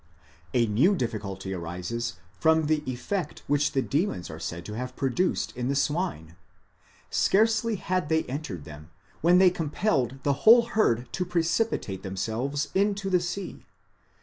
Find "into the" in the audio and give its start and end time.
12.73-13.19